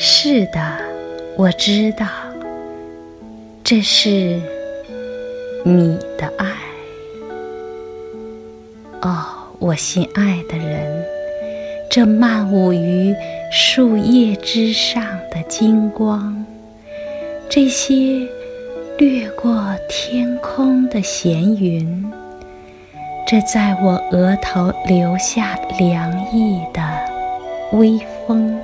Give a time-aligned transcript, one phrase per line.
[0.00, 0.60] 是的，
[1.36, 2.06] 我知道，
[3.64, 4.40] 这是
[5.64, 6.46] 你的爱。
[9.02, 9.24] 哦，
[9.58, 11.04] 我心爱的人，
[11.90, 13.12] 这漫舞于
[13.50, 16.46] 树叶之上的金光，
[17.50, 18.24] 这些
[18.98, 22.08] 掠过天空的闲云，
[23.26, 26.80] 这在我额头留下凉意的
[27.72, 28.56] 微风。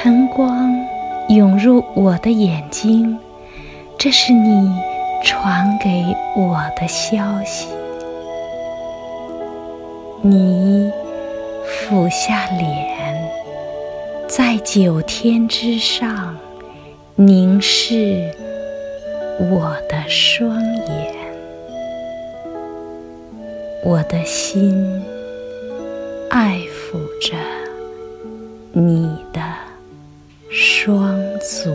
[0.00, 0.72] 晨光
[1.28, 3.18] 涌入我的眼睛，
[3.98, 4.72] 这是你
[5.24, 7.66] 传给我的消息。
[10.22, 10.88] 你
[11.66, 13.28] 俯下脸，
[14.28, 16.36] 在九天之上
[17.16, 18.30] 凝视
[19.50, 21.12] 我的双眼，
[23.84, 25.02] 我的心
[26.30, 27.36] 爱抚着
[28.70, 29.27] 你。
[30.88, 31.70] 双足。